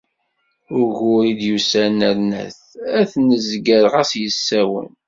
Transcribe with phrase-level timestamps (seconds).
[0.79, 2.59] Ugur i d-yusan nerna-t,
[2.99, 4.89] ad t-nezger ɣas yessawen.